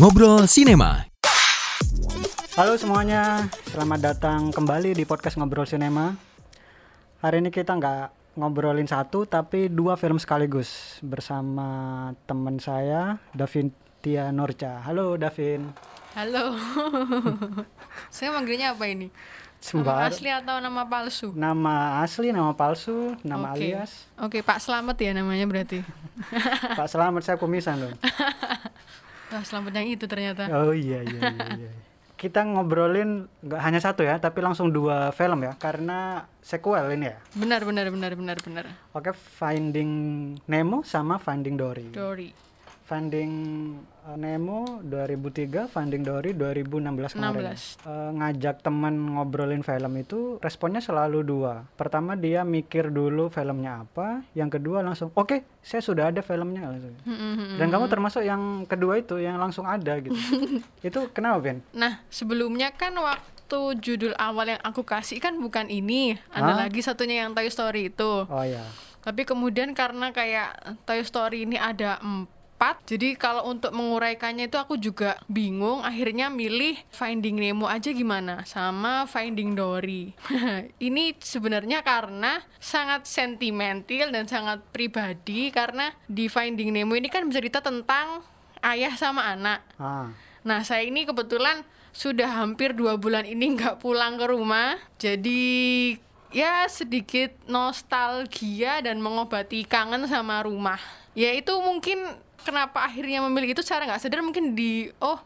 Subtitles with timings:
[0.00, 1.04] Ngobrol Sinema.
[2.56, 6.16] Halo semuanya, selamat datang kembali di podcast Ngobrol Sinema.
[7.20, 11.68] Hari ini kita nggak ngobrolin satu, tapi dua film sekaligus bersama
[12.24, 14.80] teman saya, Davin Tia Norca.
[14.88, 15.68] Halo Davin.
[16.16, 16.56] Halo.
[18.08, 19.12] Saya manggilnya apa ini?
[19.12, 20.08] Nama Sembar.
[20.08, 21.28] asli atau nama palsu?
[21.36, 23.68] Nama asli, nama palsu, nama Oke.
[23.68, 24.08] alias.
[24.16, 25.84] Oke, Pak Slamet ya namanya berarti.
[26.72, 27.92] Pak Selamat, saya kumisan loh.
[29.30, 30.50] Wah, Slamet yang itu ternyata.
[30.50, 31.48] Oh iya iya iya.
[31.66, 31.72] iya.
[32.20, 37.16] Kita ngobrolin nggak hanya satu ya, tapi langsung dua film ya, karena sequel ini ya.
[37.32, 38.64] Benar, benar, benar, benar, benar.
[38.92, 39.90] Oke, Finding
[40.44, 41.88] Nemo sama Finding Dory.
[41.88, 42.49] Dory.
[42.90, 43.32] Finding
[44.02, 47.54] uh, Nemo 2003, Finding Dory 2016 kemarin.
[47.54, 47.86] 16.
[47.86, 51.70] Uh, ngajak teman ngobrolin film itu responnya selalu dua.
[51.78, 56.98] Pertama dia mikir dulu filmnya apa, yang kedua langsung oke saya sudah ada filmnya langsung.
[57.06, 60.18] Hmm, Dan kamu termasuk yang kedua itu yang langsung ada gitu.
[60.90, 61.62] itu kenapa Ben?
[61.70, 66.18] Nah, sebelumnya kan waktu judul awal yang aku kasih kan bukan ini.
[66.34, 66.66] Ada Hah?
[66.66, 68.26] lagi satunya yang Toy Story itu.
[68.26, 68.66] Oh ya.
[69.00, 72.39] Tapi kemudian karena kayak Toy Story ini ada empat,
[72.84, 75.80] jadi kalau untuk menguraikannya itu aku juga bingung.
[75.80, 80.12] Akhirnya milih Finding Nemo aja gimana, sama Finding Dory.
[80.90, 87.64] ini sebenarnya karena sangat sentimental dan sangat pribadi karena di Finding Nemo ini kan bercerita
[87.64, 88.20] tentang
[88.60, 89.64] ayah sama anak.
[89.80, 90.12] Ah.
[90.44, 91.64] Nah, saya ini kebetulan
[91.96, 95.42] sudah hampir dua bulan ini nggak pulang ke rumah, jadi
[96.30, 100.78] ya sedikit nostalgia dan mengobati kangen sama rumah.
[101.18, 101.98] Ya itu mungkin
[102.42, 105.18] kenapa akhirnya memilih itu secara nggak sadar mungkin di oh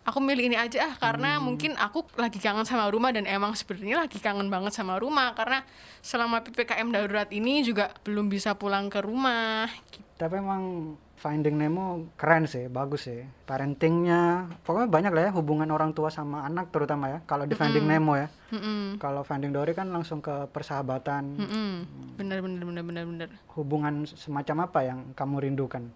[0.00, 4.08] aku milih ini aja ah karena mungkin aku lagi kangen sama rumah dan emang sebenarnya
[4.08, 5.60] lagi kangen banget sama rumah karena
[6.00, 9.68] selama ppkm darurat ini juga belum bisa pulang ke rumah.
[10.16, 13.20] Tapi emang Finding Nemo keren sih, bagus sih.
[13.44, 17.18] Parentingnya, pokoknya banyak lah ya hubungan orang tua sama anak terutama ya.
[17.28, 18.32] Kalau di Finding Nemo ya.
[18.48, 18.96] Mm-mm.
[18.96, 21.36] Kalau Finding Dory kan langsung ke persahabatan.
[21.36, 21.70] Mm-mm.
[22.16, 23.28] Bener bener bener bener bener.
[23.52, 25.92] Hubungan semacam apa yang kamu rindukan?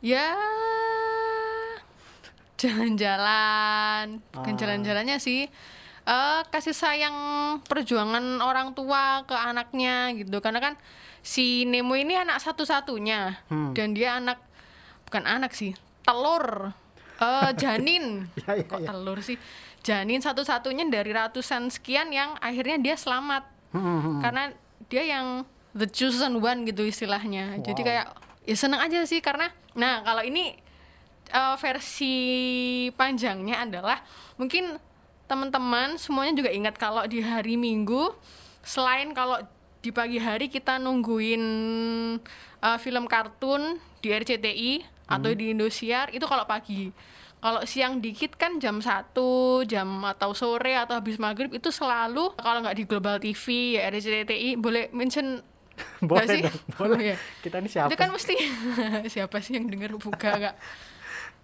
[0.00, 0.32] Ya
[2.56, 4.58] jalan-jalan, bukan Ah.
[4.58, 5.48] jalan-jalannya sih.
[6.00, 7.14] eh kasih sayang
[7.62, 10.40] perjuangan orang tua ke anaknya gitu.
[10.40, 10.74] Karena kan
[11.20, 13.76] si Nemo ini anak satu-satunya Hmm.
[13.76, 14.40] dan dia anak
[15.04, 16.72] bukan anak sih, telur.
[17.20, 18.26] eh janin.
[18.34, 18.88] Ya, ya, Kok ya.
[18.90, 19.36] telur sih?
[19.80, 24.18] Janin satu-satunya dari ratusan sekian yang akhirnya dia selamat Hmm, hmm, hmm.
[24.20, 24.42] karena
[24.88, 25.26] dia yang
[25.72, 27.86] the chosen one gitu istilahnya jadi Wow.
[27.86, 28.06] kayak
[28.42, 30.56] ya seneng aja sih karena nah kalau ini
[31.30, 32.16] eh, versi
[32.94, 34.02] panjangnya adalah
[34.36, 34.78] mungkin
[35.30, 38.10] teman-teman semuanya juga ingat kalau di hari Minggu
[38.66, 39.38] selain kalau
[39.80, 41.44] di pagi hari kita nungguin
[42.60, 46.94] eh, film kartun di RCTI atau di Indosiar itu kalau pagi.
[47.40, 49.16] Kalau siang dikit kan jam 1,
[49.64, 54.60] jam atau sore atau habis maghrib itu selalu kalau nggak di Global TV ya RCTI
[54.60, 55.40] boleh mention
[56.10, 56.42] boleh sih?
[56.44, 56.96] dong, boleh.
[56.96, 57.16] Oh, iya.
[57.40, 57.88] Kita ini siapa?
[57.88, 58.34] itu kan mesti
[59.14, 60.56] siapa sih yang denger buka nggak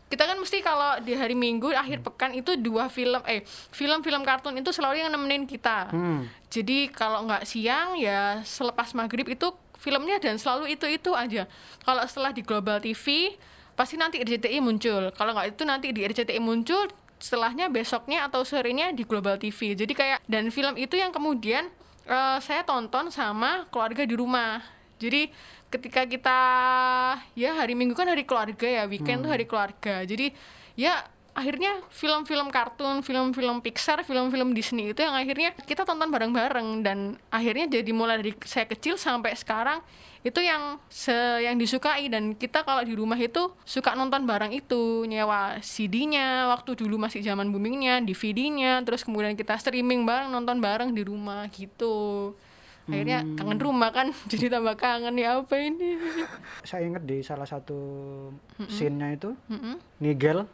[0.07, 3.43] kita kan mesti kalau di hari Minggu akhir pekan itu dua film eh
[3.75, 6.31] film-film kartun itu selalu yang nemenin kita Hmm.
[6.47, 11.51] jadi kalau nggak siang ya selepas maghrib itu filmnya dan selalu itu itu aja
[11.83, 13.35] kalau setelah di Global TV
[13.75, 16.87] pasti nanti RCTI muncul kalau nggak itu nanti di RCTI muncul
[17.19, 21.67] setelahnya besoknya atau sorenya di Global TV jadi kayak dan film itu yang kemudian
[22.07, 24.63] eh, saya tonton sama keluarga di rumah.
[24.97, 25.29] Jadi
[25.69, 26.41] ketika kita
[27.37, 30.07] ya hari Minggu kan hari keluarga ya weekend tuh hari keluarga.
[30.07, 30.33] Jadi
[30.79, 31.05] ya
[31.37, 37.69] akhirnya film-film kartun, film-film Pixar, film-film Disney itu yang akhirnya kita tonton bareng-bareng dan akhirnya
[37.69, 39.85] jadi mulai dari saya kecil sampai sekarang
[40.27, 41.15] itu yang se
[41.45, 46.75] yang disukai dan kita kalau di rumah itu suka nonton bareng itu nyewa CD-nya waktu
[46.75, 52.35] dulu masih zaman boomingnya DVD-nya terus kemudian kita streaming bareng nonton bareng di rumah gitu.
[52.87, 55.95] Akhirnya kangen rumah kan jadi tambah kangen ya apa ini?
[56.67, 57.79] Saya ingat di salah satu
[58.67, 59.79] scene-nya itu Mm-mm.
[60.03, 60.47] Nigel,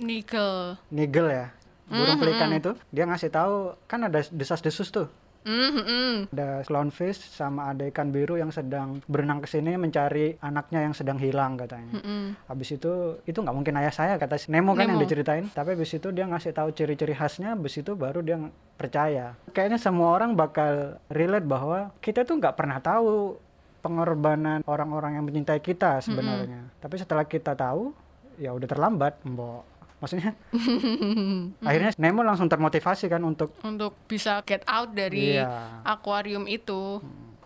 [0.00, 1.46] Nickel Nigel ya.
[1.86, 2.22] Burung Mhm.
[2.22, 5.08] pelikan itu dia ngasih tahu kan ada desas-desus tuh.
[5.40, 6.28] Mm-mm.
[6.36, 11.16] Ada clownfish sama ada ikan biru yang sedang berenang ke sini mencari anaknya yang sedang
[11.16, 11.96] hilang katanya.
[11.96, 12.36] Mm-mm.
[12.44, 12.92] Habis itu
[13.24, 15.02] itu nggak mungkin ayah saya kata si Nemo kan yang Nemo.
[15.02, 15.48] diceritain.
[15.48, 18.36] Tapi habis itu dia ngasih tahu ciri-ciri khasnya, habis itu baru dia
[18.76, 19.32] percaya.
[19.50, 23.40] Kayaknya semua orang bakal relate bahwa kita tuh nggak pernah tahu
[23.80, 26.68] pengorbanan orang-orang yang mencintai kita sebenarnya.
[26.78, 27.96] Tapi setelah kita tahu,
[28.36, 29.64] ya udah terlambat, mbok.
[30.00, 30.32] Maksudnya?
[31.60, 35.84] Akhirnya Nemo langsung termotivasi kan untuk untuk bisa get out dari Iya.
[35.84, 37.00] akuarium itu.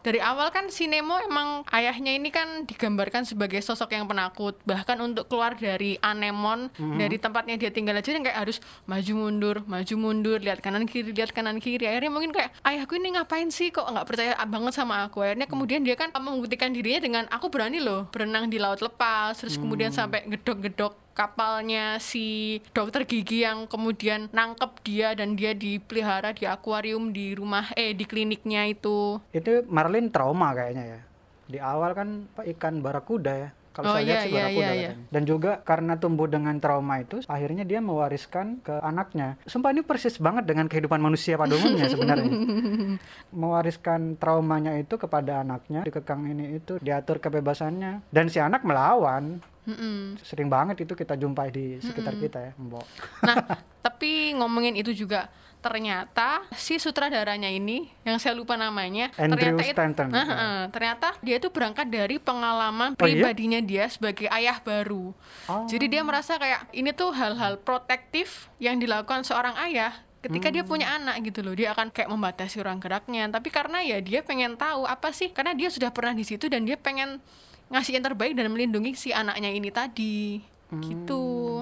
[0.04, 4.52] dari awal kan si Nemo emang ayahnya ini kan digambarkan sebagai sosok yang penakut.
[4.62, 7.00] Bahkan untuk keluar dari anemon Mhm.
[7.00, 11.08] dari tempatnya dia tinggal aja yang kayak harus maju mundur maju mundur lihat kanan kiri
[11.08, 11.88] lihat kanan kiri.
[11.88, 13.72] Akhirnya mungkin kayak ayahku ini ngapain sih?
[13.72, 15.24] Kok nggak percaya banget sama aku?
[15.24, 19.32] Akhirnya kemudian dia kan membuktikan dirinya dengan aku berani loh berenang di laut lepas.
[19.34, 26.34] Terus kemudian sampai gedok-gedok kapalnya si dokter gigi yang kemudian nangkep dia dan dia dipelihara
[26.34, 31.00] di akuarium di rumah eh di kliniknya itu Itu Marlin trauma kayaknya ya.
[31.46, 33.50] Di awal kan ikan barakuda ya.
[33.74, 34.90] Kalau Oh, saya lihat iya, sih iya, iya, iya.
[35.10, 39.34] Dan juga karena tumbuh dengan trauma itu, akhirnya dia mewariskan ke anaknya.
[39.50, 42.30] Sumpah ini persis banget dengan kehidupan manusia pada umumnya sebenarnya.
[43.34, 48.06] mewariskan traumanya itu kepada anaknya, dikekang ini itu, diatur kebebasannya.
[48.14, 49.42] Dan si anak melawan.
[49.66, 50.22] Mm-mm.
[50.22, 52.86] Sering banget itu kita jumpai di sekitar kita ya, Mbok.
[53.26, 53.36] Nah,
[54.04, 55.32] tapi ngomongin itu juga
[55.64, 60.12] ternyata si sutradaranya ini yang saya lupa namanya Andrew ternyata itu-.
[60.12, 63.24] Nah, eh, ternyata dia itu berangkat dari pengalaman Oh, iya?
[63.24, 65.16] pribadinya dia sebagai ayah baru.
[65.48, 65.64] Oh.
[65.64, 71.00] Jadi dia merasa kayak ini tuh hal-hal protektif yang dilakukan seorang ayah ketika dia punya
[71.00, 74.84] anak gitu loh dia akan kayak membatasi ruang geraknya tapi karena ya dia pengen tahu
[74.84, 77.20] apa sih karena dia sudah pernah di situ dan dia pengen
[77.72, 80.40] ngasih yang terbaik dan melindungi si anaknya ini tadi
[80.80, 81.60] gitu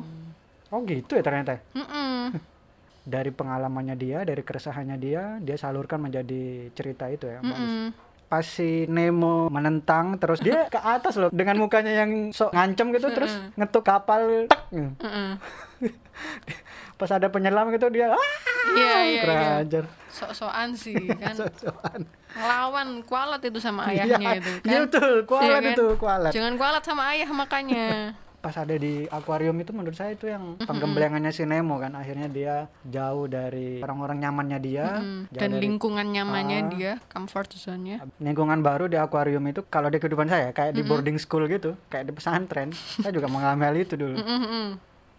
[0.72, 1.60] Oh gitu ya ternyata.
[1.76, 2.32] Mm-mm.
[3.12, 7.42] Dari pengalamannya dia, dari keresahannya dia, dia salurkan menjadi cerita itu ya.
[7.42, 7.58] Mbak.
[7.58, 7.84] Mm-mm.
[8.30, 13.12] Pas si Nemo menentang terus dia ke atas loh dengan mukanya yang sok ngancem gitu
[13.12, 14.60] terus ngetuk kapal tek.
[14.72, 15.36] Mm-mm.
[16.96, 18.30] Pas ada penyelam gitu dia ah
[18.72, 19.82] Iya iya kurang iya.
[20.08, 21.34] Sok-sokan sih kan.
[21.34, 22.00] Sok-sokan.
[22.32, 24.82] Ngelawan kualat itu sama ayahnya Iya, itu iya kan.
[24.88, 25.74] betul, kualat Iya kan?
[25.74, 26.32] itu, kualat.
[26.32, 28.14] Jangan kualat sama ayah makanya.
[28.43, 32.55] Pas ada di akuarium itu menurut saya itu yang penggemblengannya si Nemo kan akhirnya dia
[32.83, 35.31] jauh dari orang-orang nyamannya dia, Mm.
[35.31, 36.69] jauh Dan dari lingkungan nyamannya Ah.
[36.69, 38.03] dia, comfort zone-nya.
[38.19, 42.11] lingkungan baru di akuarium itu kalau di kehidupan saya kayak di boarding school gitu, kayak
[42.11, 42.75] di pesantren.
[42.99, 44.19] saya juga mengalami hal itu dulu.
[44.19, 44.67] Mm-mm.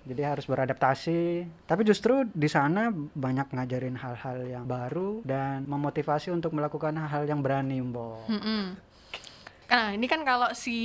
[0.04, 1.22] Jadi harus beradaptasi.
[1.64, 7.40] Tapi justru di sana banyak ngajarin hal-hal yang baru dan memotivasi untuk melakukan hal-hal yang
[7.40, 8.28] berani, Mbok.
[8.28, 8.64] Mm-mm.
[9.74, 10.78] Nah, ini kan kalau si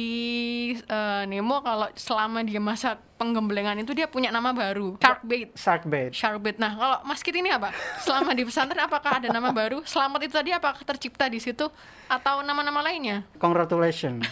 [0.72, 5.52] eh, Nemo kalau selama dia masa penggemblengan itu dia punya nama baru, Sharkbait.
[5.52, 6.10] Sharkbait.
[6.16, 6.56] Sharkbait.
[6.56, 7.68] Nah, kalau Mas Kit ini apa?
[8.00, 9.84] Selama di pesantren apakah ada nama baru?
[9.84, 11.68] Selamat itu tadi apakah tercipta di situ
[12.08, 13.28] atau nama-nama lainnya?
[13.36, 14.24] Congratulations.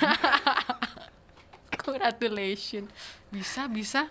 [1.85, 2.89] Congratulations.
[3.29, 4.09] Bisa, bisa.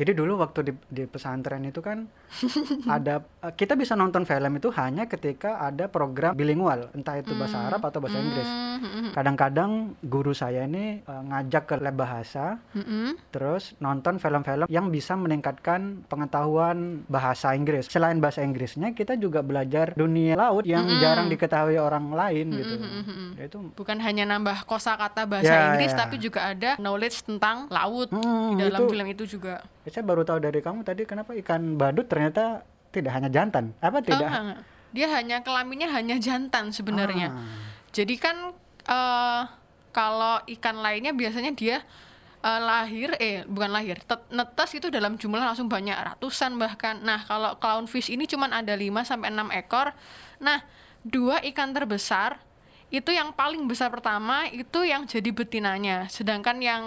[0.00, 2.08] Jadi dulu waktu di, di pesantren itu kan
[2.88, 7.58] ada eh, kita bisa nonton film itu hanya ketika ada program bilingual, entah itu bahasa
[7.62, 8.48] Arab atau bahasa Inggris.
[8.78, 9.04] Mm-mm.
[9.10, 9.70] Kadang-kadang
[10.00, 13.16] guru saya ini eh, ngajak ke lab bahasa, Mm-mm.
[13.28, 17.88] terus nonton film-film yang bisa meningkatkan pengetahuan bahasa Inggris.
[17.88, 22.74] Selain bahasa Inggrisnya, kita juga belajar dunia laut yang jarang diketahui orang lain gitu.
[23.34, 25.98] Ya, itu Bukan hanya nambah kosakata bahasa Ya, Inggris ya.
[25.98, 29.62] tapi juga ada knowledge tentang laut Hmm, di dalam itu- film itu juga.
[29.84, 33.70] saya baru tahu dari kamu tadi kenapa ikan badut ternyata tidak hanya jantan.
[33.78, 34.26] Apa tidak?
[34.26, 34.58] enggak.
[34.90, 37.30] Dia hanya kelaminnya hanya jantan sebenarnya.
[37.30, 37.46] Ah.
[37.94, 38.36] Jadi kan
[38.90, 39.42] eh,
[39.94, 41.86] kalau ikan lainnya biasanya dia
[42.42, 44.02] eh, lahir eh bukan lahir,
[44.34, 46.98] netas itu dalam jumlah langsung banyak ratusan bahkan.
[47.06, 49.94] Nah, kalau clownfish ini cuman ada 5 sampai 6 ekor.
[50.42, 50.66] Nah,
[51.06, 52.42] dua ikan terbesar
[52.88, 56.84] itu yang paling besar pertama itu yang jadi betinanya, sedangkan yang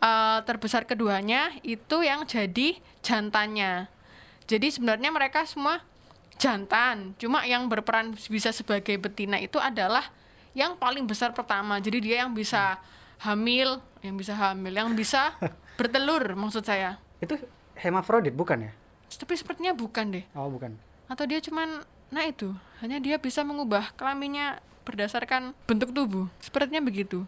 [0.00, 4.01] eh, terbesar keduanya itu yang jadi jantannya.
[4.46, 5.82] Jadi sebenarnya mereka semua
[6.40, 10.10] jantan, cuma yang berperan bisa sebagai betina itu adalah
[10.52, 11.78] yang paling besar pertama.
[11.78, 12.80] Jadi dia yang bisa
[13.22, 15.36] hamil, yang bisa hamil, yang bisa
[15.78, 16.98] bertelur maksud saya.
[17.22, 17.38] Itu
[17.78, 18.72] hermafrodit bukan ya?
[19.12, 20.24] Tapi sepertinya bukan deh.
[20.34, 20.74] Oh, bukan.
[21.06, 22.52] Atau dia cuman nah itu,
[22.84, 26.26] hanya dia bisa mengubah kelaminnya berdasarkan bentuk tubuh.
[26.42, 27.24] Sepertinya begitu.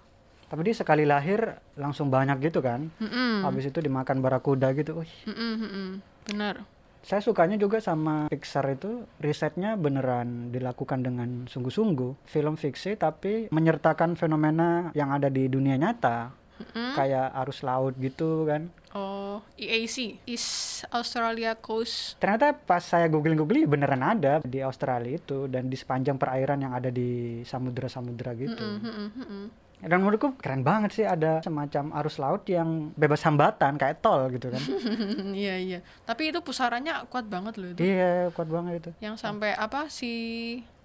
[0.51, 2.93] Tapi dia sekali lahir langsung banyak gitu kan?
[3.01, 3.43] Mm-mm.
[3.47, 5.01] Habis itu dimakan barakuda gitu.
[5.01, 5.89] Wih, Mm-mm, mm-mm.
[6.29, 6.74] Benar.
[7.05, 12.25] Saya sukanya juga sama Pixar itu risetnya beneran dilakukan dengan sungguh-sungguh.
[12.25, 16.33] Film fiksi tapi menyertakan fenomena yang ada di dunia nyata.
[16.55, 16.95] Mm-mm.
[16.95, 18.71] Kayak arus laut gitu kan.
[18.95, 22.15] Oh, EAC, East Australia Coast.
[22.23, 26.95] Ternyata pas saya googling-googling beneran ada di Australia itu dan di sepanjang perairan yang ada
[26.95, 28.63] di samudra-samudra gitu.
[28.63, 29.64] Mm-mm.
[29.83, 34.49] Dan menurutku keren banget sih ada semacam arus laut yang bebas hambatan kayak tol gitu
[34.49, 34.63] kan.
[35.35, 35.79] Iya iya.
[36.07, 37.81] Tapi itu pusarannya kuat banget loh itu.
[37.83, 38.91] iya, kuat banget itu.
[39.03, 40.13] Yang sampai apa si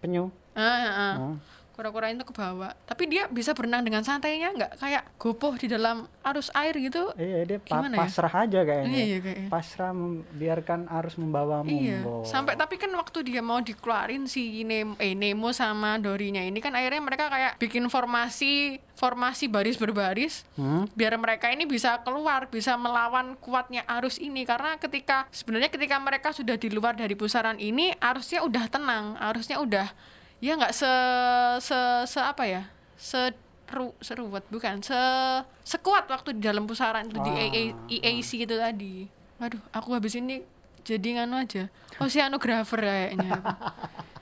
[0.04, 0.32] Penyu.
[0.56, 1.14] ah, ah, ah.
[1.20, 1.36] Oh.
[1.80, 6.04] Kura-kura itu ke bawah tapi dia bisa berenang dengan santainya nggak kayak gopoh di dalam
[6.22, 8.00] arus air gitu Iya, dia pa- Gimana ya?
[8.02, 8.92] pasrah aja kayaknya.
[8.92, 11.72] iya iya kayaknya Pasrah membiarkan arus membawamu.
[11.72, 12.22] Iya, Bo.
[12.24, 16.74] sampai tapi kan waktu dia mau dikeluarin si Nemo, eh, Nemo sama Dorinya ini kan
[16.74, 20.84] akhirnya mereka kayak bikin formasi formasi baris berbaris Hmm?
[20.92, 26.30] biar mereka ini bisa keluar, bisa melawan kuatnya arus ini karena ketika sebenarnya ketika mereka
[26.30, 29.88] sudah di luar dari pusaran ini arusnya udah tenang, arusnya udah
[30.40, 30.92] ya nggak se,
[31.60, 32.64] se se apa ya
[32.96, 34.98] seru seruat bukan se
[35.64, 38.96] sekuat waktu di dalam pusaran itu di Ah, AA EAC itu tadi.
[39.40, 40.44] Waduh, aku habis ini
[40.84, 41.70] jadi nganu aja
[42.02, 43.40] oceanographer kayaknya.
[43.40, 43.48] aku.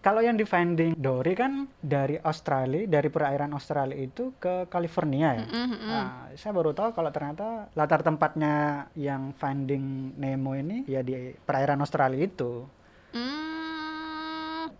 [0.00, 5.44] Kalau yang di Finding Dory kan dari Australia, dari perairan Australia itu ke California ya.
[5.44, 5.88] Mm, mm, mm.
[5.92, 6.08] Nah,
[6.40, 12.16] saya baru tahu kalau ternyata latar tempatnya yang Finding Nemo ini ya di perairan Australia
[12.16, 12.64] itu.
[13.12, 13.49] Hmm,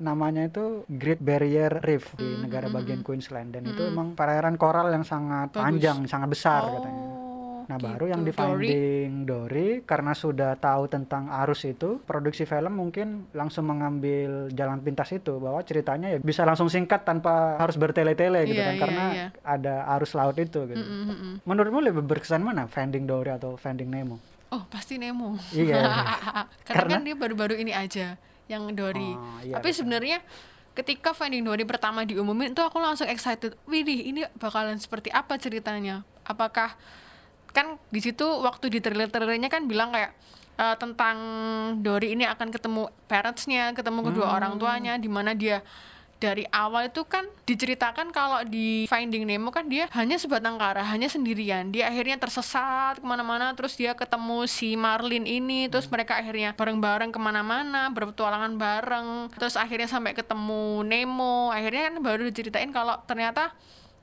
[0.00, 3.06] Namanya itu Great Barrier Reef di Mm, negara mm, bagian mm.
[3.06, 3.90] Queensland dan itu Mm.
[3.90, 5.60] emang perairan koral yang sangat Bagus.
[5.60, 7.04] panjang, sangat besar katanya.
[7.04, 7.18] oh,
[7.62, 7.86] Nah, gitu.
[7.86, 8.66] baru yang di Dory.
[8.66, 15.12] Finding Dory karena sudah tahu tentang arus itu, produksi film mungkin langsung mengambil jalan pintas
[15.12, 19.04] itu bahwa ceritanya ya bisa langsung singkat tanpa harus bertele-tele gitu Iya, kan iya, karena
[19.12, 19.26] iya.
[19.40, 20.74] ada arus laut itu gitu.
[20.76, 21.34] Mm, mm, mm.
[21.44, 24.18] Menurutmu lebih berkesan mana Finding Dory atau Finding Nemo?
[24.50, 25.38] Oh, pasti Nemo.
[25.52, 25.78] Iya.
[26.66, 28.18] Karena, Karena- kan dia baru-baru ini aja
[28.50, 29.14] yang Dory.
[29.14, 30.18] Oh, iya, Tapi sebenarnya
[30.74, 33.54] ketika Finding Dory pertama diumumin itu aku langsung excited.
[33.64, 36.02] Widih, ini bakalan seperti apa ceritanya?
[36.26, 36.74] Apakah
[37.50, 40.10] kan di situ waktu di trailer-trailernya kan bilang kayak
[40.58, 41.16] eh, tentang
[41.78, 44.36] Dory ini akan ketemu parentsnya, ketemu kedua Hmm.
[44.36, 45.62] orang tuanya, di mana dia
[46.20, 51.08] dari awal itu kan diceritakan kalau di Finding Nemo kan dia hanya sebatang kara, hanya
[51.08, 51.72] sendirian.
[51.72, 57.08] Dia akhirnya tersesat ke mana-mana, terus dia ketemu si Marlin ini, terus mereka akhirnya bareng-bareng
[57.08, 61.48] ke mana-mana, berpetualangan bareng, terus akhirnya sampai ketemu Nemo.
[61.50, 63.56] Akhirnya kan baru diceritain kalau ternyata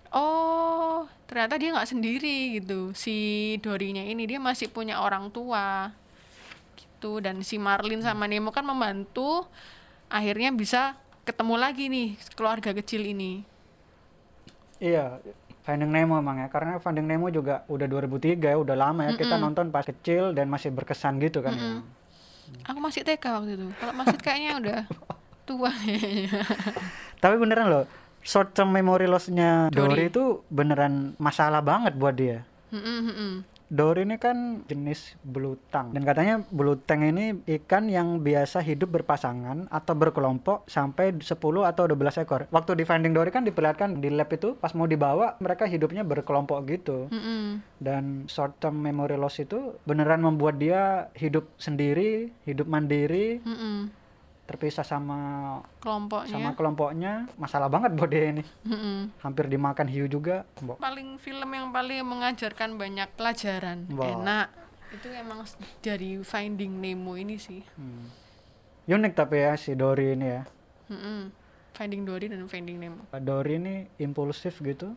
[0.10, 5.92] oh ternyata dia nggak sendiri gitu si Dorinya ini dia masih punya orang tua
[6.80, 9.44] gitu dan si Marlin sama Nemo kan membantu
[10.08, 10.96] akhirnya bisa
[11.28, 13.44] ketemu lagi nih keluarga kecil ini
[14.78, 15.18] Iya,
[15.66, 16.48] Finding Nemo emang ya.
[16.48, 19.18] Karena Finding Nemo juga udah 2003 ya, udah lama ya.
[19.18, 19.42] Kita Mm-mm.
[19.42, 21.70] nonton pas kecil dan masih berkesan gitu kan ya.
[22.64, 24.80] aku masih TK waktu itu kalau masih kayaknya udah
[25.50, 25.74] tua.
[27.18, 27.84] Tapi beneran loh,
[28.22, 29.74] short term memory loss-nya Dory.
[29.74, 32.46] Dory itu beneran masalah banget buat dia.
[32.70, 33.34] Mm-mm, mm-mm.
[33.68, 39.94] Dory ini kan jenis belutang dan katanya belutang ini ikan yang biasa hidup berpasangan atau
[39.94, 41.36] berkelompok sampai 10
[41.68, 42.48] atau 12 ekor.
[42.48, 46.64] Waktu di Finding Dory kan diperlihatkan di lab itu pas mau dibawa mereka hidupnya berkelompok
[46.72, 47.12] gitu.
[47.12, 47.60] Mm-mm.
[47.76, 53.92] Dan short term memory loss itu beneran membuat dia hidup sendiri, hidup mandiri, Mm-mm.
[54.48, 55.20] Terpisah sama
[55.84, 57.14] kelompoknya sama kelompoknya.
[57.36, 58.44] Masalah banget buat dia ini.
[58.64, 59.12] Mm-mm.
[59.20, 60.48] Hampir dimakan hiu juga.
[60.64, 60.80] Mbok.
[60.80, 64.08] paling film yang paling mengajarkan banyak pelajaran Wah.
[64.16, 64.48] enak
[64.88, 65.44] itu emang
[65.84, 68.08] dari Finding Nemo ini sih Hmm.
[68.88, 70.48] Unik tapi ya si Dory ini ya.
[70.88, 71.28] Mm-mm.
[71.76, 74.96] Finding Dory dan Finding Nemo Dory ini impulsif gitu.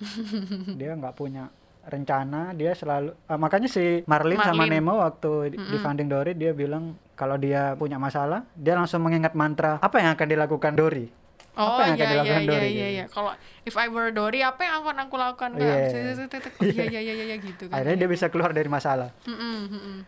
[0.80, 1.48] dia nggak punya
[1.88, 4.68] rencana, dia selalu ah, makanya si Marlin, sama.
[4.68, 9.36] Nemo waktu di, di Finding Dory dia bilang kalau dia punya masalah, dia langsung mengingat
[9.36, 11.12] mantra apa yang akan dilakukan Dory.
[11.60, 13.04] Oh Apa yang akan iya iya dilakukan iya Dory iya iya.
[13.12, 13.36] Kalau
[13.68, 15.50] if I were Dory apa yang akan aku lakukan?
[15.60, 15.74] Iya.
[15.76, 17.76] Oh, Iya iya iya iya gitu kan.
[17.76, 19.12] Akhirnya dia bisa keluar dari masalah.
[19.28, 20.00] Mm-mm.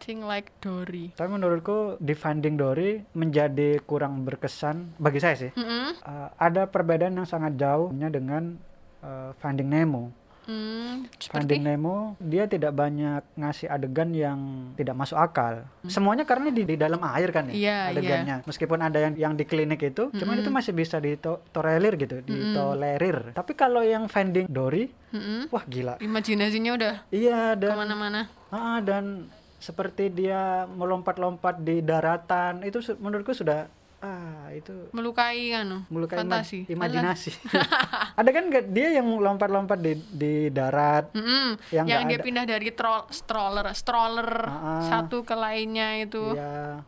[0.00, 1.12] Think like Dory.
[1.12, 5.50] Tapi menurutku di Finding Dory menjadi kurang berkesan bagi saya sih.
[5.52, 6.00] Mm-mm.
[6.00, 8.56] Uh, ada perbedaan yang sangat jauhnya dengan
[9.04, 10.08] uh, Finding Nemo.
[10.46, 14.38] Hmm, Finding Nemo dia tidak banyak ngasih adegan yang
[14.72, 15.66] tidak masuk akal.
[15.84, 17.58] Semuanya karena di, di dalam air kan ya Hmm.
[17.58, 18.36] Iya, adegannya.
[18.44, 23.32] Meskipun ada yang yang di klinik itu, cuman itu masih bisa ditolerir gitu, ditolerir.
[23.32, 25.50] Tapi kalau yang Finding Dory, Mm-mm.
[25.50, 25.98] wah gila.
[25.98, 28.20] imajinasinya udah Iya dan ke mana-mana.
[28.48, 29.26] ah, dan
[29.56, 33.66] seperti dia melompat-lompat di daratan itu menurutku sudah
[33.98, 36.64] ah itu Melukai kan melukai ima- fantasi.
[36.66, 37.32] imajinasi.
[38.20, 41.56] ada kan nggak dia yang lompat-lompat di di darat Mm-mm.
[41.66, 44.80] Yang Yang, nggak dia ada- pindah dari troll, stroller, stroller Ah, ah.
[44.86, 46.22] satu ke lainnya itu.
[46.32, 46.84] ya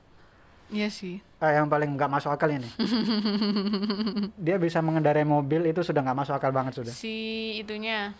[0.68, 1.16] Iya sih.
[1.38, 2.68] Ah, yang paling nggak masuk akal ini.
[4.38, 6.92] dia bisa mengendarai mobil itu sudah nggak masuk akal banget sudah.
[6.92, 7.14] Si
[7.56, 8.12] itunya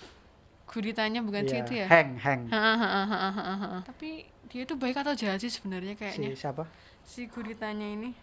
[0.64, 1.86] guritanya bukan si Iya, itu ya?
[1.88, 2.42] Heng, Heng.
[2.48, 3.84] Hahaha.
[3.84, 6.28] Tapi dia itu baik atau jahat sih sebenarnya Si kayaknya.
[6.34, 6.64] siapa?
[7.02, 8.16] Si guritanya ini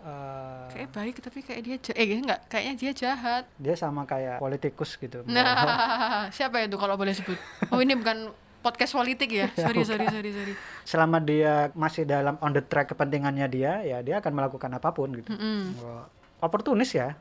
[0.00, 1.98] Eh, kayak baik tapi kayak dia jahat.
[2.00, 3.44] Eh enggak, kayaknya dia jahat.
[3.60, 5.20] dia sama kayak politikus gitu.
[5.28, 7.36] Nah, siapa itu kalau boleh sebut?
[7.68, 8.32] Oh, ini bukan
[8.64, 9.52] podcast politik ya.
[9.64, 10.54] Sorry, sorry, sorry, sorry.
[10.84, 15.12] Selama dia masih dalam on the track kepentingannya dia, ya dia akan melakukan apa pun
[15.16, 15.32] gitu.
[15.32, 15.80] Mm-mm.
[15.84, 16.08] Wah,
[16.40, 17.16] oportunis ya.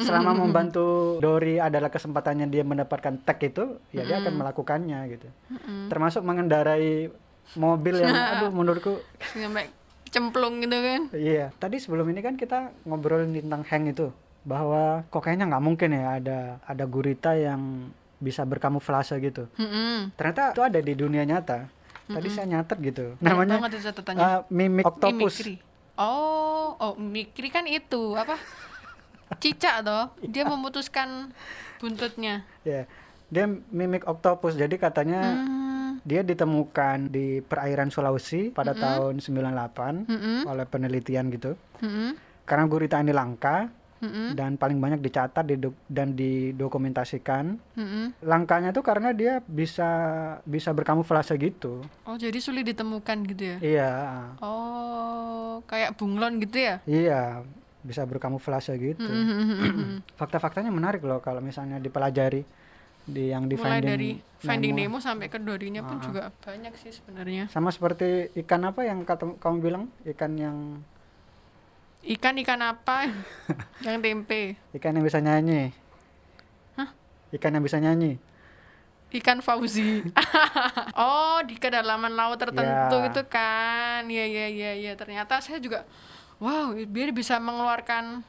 [0.00, 5.28] Selama membantu Dori adalah kesempatannya dia mendapatkan tag itu, ya dia akan melakukannya gitu.
[5.92, 7.12] Termasuk mengendarai
[7.60, 8.96] mobil yang aduh menurutku
[10.16, 11.52] cemplung gitu kan iya.
[11.60, 14.08] Tadi sebelum ini kan kita ngobrolin tentang Hank itu
[14.48, 19.44] bahwa kok kayaknya nggak mungkin ya ada ada gurita yang bisa berkamuflase gitu.
[19.60, 20.16] Mm-mm.
[20.16, 21.68] Ternyata itu ada di dunia nyata.
[22.06, 23.06] Tadi saya nyatet gitu.
[23.18, 25.42] Namanya uh, mimik octopus.
[25.42, 25.54] Mimikri.
[25.98, 28.38] Oh, oh mimikri kan itu apa?
[29.42, 30.14] Cicak toh.
[30.22, 31.34] Dia memutuskan
[31.82, 32.46] buntutnya.
[32.62, 32.86] Ya.
[33.26, 34.54] Dia mimik octopus.
[34.54, 35.65] Jadi katanya Hmm.
[36.06, 40.38] Dia ditemukan di perairan Sulawesi pada tahun 98 Mm-mm.
[40.46, 41.58] oleh penelitian gitu.
[41.82, 42.14] Mm-mm.
[42.46, 43.66] Karena gurita ini langka
[43.98, 44.38] Mm-mm.
[44.38, 45.42] dan paling banyak dicatat
[45.90, 47.58] dan didokumentasikan.
[47.74, 48.14] Mm-mm.
[48.22, 49.90] Langkanya tuh karena dia bisa
[50.46, 51.82] bisa berkamuflase gitu.
[52.06, 53.56] Oh, jadi sulit ditemukan gitu ya?
[53.58, 53.92] Iya.
[54.38, 56.78] Oh, kayak bunglon gitu ya?
[56.86, 57.42] Iya,
[57.82, 59.10] bisa berkamuflase gitu.
[59.10, 60.06] Mm-mm.
[60.22, 62.46] Fakta-faktanya menarik loh kalau misalnya dipelajari
[63.06, 64.10] di yang di Mulai Finding dari
[64.42, 64.98] Finding Nemo.
[64.98, 67.46] Nemo sampai ke Dorinya pun juga banyak sih sebenarnya.
[67.48, 69.84] Sama seperti ikan apa yang kata, kamu bilang?
[70.02, 70.82] Ikan yang
[72.06, 73.10] Ikan ikan apa?
[73.86, 74.54] yang tempe.
[74.78, 75.74] ikan yang bisa nyanyi.
[76.78, 76.94] Hah?
[77.34, 78.22] Ikan yang bisa nyanyi.
[79.10, 80.06] Ikan Fauzi.
[80.98, 83.10] oh, di kedalaman laut tertentu Ya.
[83.10, 84.06] itu kan.
[84.06, 84.92] Iya, iya, iya, iya.
[84.94, 85.82] Ternyata saya juga
[86.38, 88.22] wow, dia bisa mengeluarkan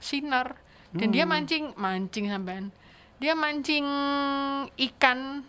[0.00, 0.56] sinar
[0.96, 2.72] dan dia mancing, mancing sampean.
[3.18, 3.86] Dia mancing
[4.76, 5.42] ikan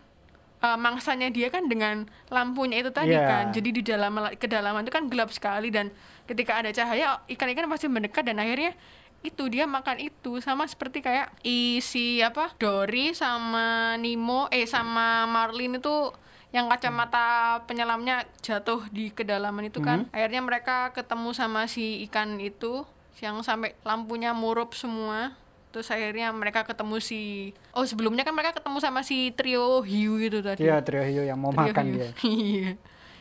[0.59, 3.23] eh, mangsanya dia kan dengan lampunya itu tadi Ya.
[3.23, 3.45] kan.
[3.49, 5.93] Jadi di dalam kedalaman itu kan gelap sekali dan
[6.25, 8.73] ketika ada cahaya ikan-ikan pasti mendekat dan akhirnya
[9.19, 15.75] itu dia makan itu sama seperti kayak isi apa Dory sama Nemo eh sama Marlin
[15.75, 16.15] itu
[16.49, 22.87] yang kacamata penyelamnya jatuh di kedalaman itu kan akhirnya mereka ketemu sama si ikan itu
[23.19, 25.35] yang sampai lampunya murup semua
[25.69, 30.41] terus akhirnya mereka ketemu si oh sebelumnya kan mereka ketemu sama si trio hiu itu
[30.41, 31.95] tadi Iya, trio hiu yang mau Trio makan hiu.
[31.95, 32.09] dia.
[32.25, 32.71] Iya.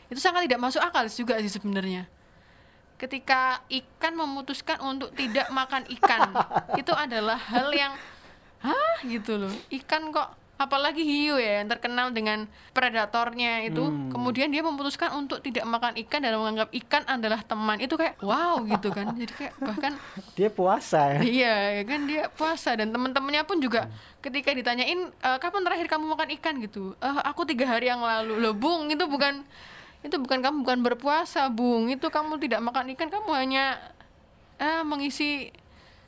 [0.08, 2.08] Itu sangat tidak masuk akal juga sih sebenarnya.
[2.96, 6.32] Ketika ikan memutuskan untuk tidak makan ikan,
[6.80, 7.92] itu adalah hal yang
[8.58, 9.52] hah gitu loh.
[9.68, 14.10] Ikan kok apalagi hiu ya yang terkenal dengan predatornya itu, Hmm.
[14.10, 17.78] kemudian dia memutuskan untuk tidak makan ikan dan menganggap ikan adalah teman.
[17.78, 19.14] Itu kayak wow gitu kan.
[19.14, 19.94] Jadi kayak bahkan
[20.36, 21.20] Dia puasa ya.
[21.22, 23.86] Iya, ya kan dia puasa dan teman-temannya pun juga
[24.18, 28.34] ketika ditanyain "E, kapan terakhir kamu makan ikan gitu, "Eh, aku tiga hari yang lalu
[28.36, 29.46] loh bung itu bukan
[29.98, 33.64] itu bukan kamu bukan berpuasa bung itu kamu tidak makan ikan kamu hanya
[34.56, 35.54] eh, mengisi